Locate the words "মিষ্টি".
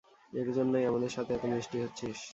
1.51-1.77